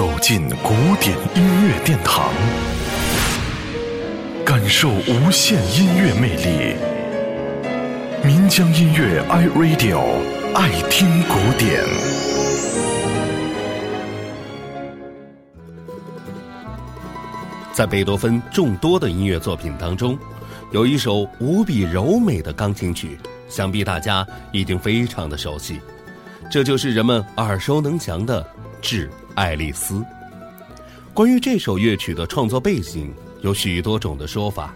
[0.00, 2.32] 走进古典音乐殿堂，
[4.46, 6.74] 感受无限音乐魅力。
[8.24, 10.00] 民江音乐 iRadio
[10.54, 11.84] 爱听古典。
[17.74, 20.18] 在贝多芬众多的音乐作品当中，
[20.72, 23.18] 有一首无比柔美的钢琴曲，
[23.50, 25.78] 想必大家已经非常的熟悉。
[26.50, 28.42] 这就是人们耳熟能详的
[28.80, 29.94] 《致爱丽丝》。
[31.12, 34.74] 关于这首乐曲的创作背景，有许多种的说法。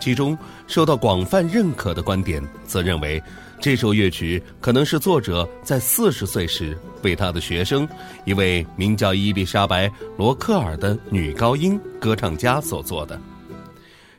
[0.00, 3.22] 其中受到广泛认可的观点，则认为
[3.58, 7.88] 这首乐曲可能是作者在四十岁时为他的学生，
[8.26, 13.18] 一位名叫伊丽莎白·罗克尔的女高音歌唱家所做的。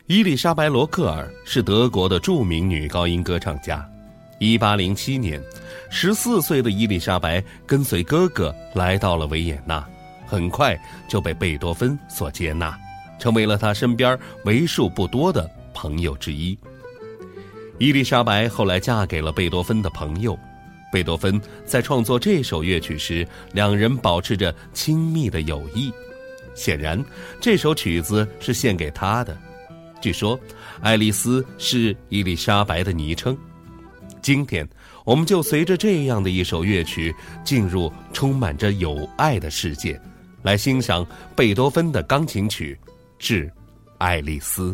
[0.07, 3.87] 伊丽莎白·罗克尔是德国的著名女高音歌唱家。
[4.37, 5.41] 一八零七年，
[5.89, 9.85] 十四岁的伊丽莎白跟随哥哥来到了维也纳，
[10.25, 12.77] 很快就被贝多芬所接纳，
[13.17, 16.57] 成为了他身边为数不多的朋友之一。
[17.77, 20.37] 伊丽莎白后来嫁给了贝多芬的朋友，
[20.91, 25.91] 贝多芬在创作这首乐曲时，两人保持着亲密的友谊。
[26.53, 27.01] 显然，
[27.41, 29.37] 这首曲子是献给他的。
[30.01, 30.39] 据说，
[30.81, 33.37] 爱丽丝是伊丽莎白的昵称。
[34.25, 34.67] 今天，
[35.03, 40.01] 我们就随着这样的一首乐曲，进入充满着友爱的世界，
[40.41, 42.75] 来欣赏贝多芬的钢琴曲
[43.19, 43.47] 《致
[43.99, 44.73] 爱丽丝》。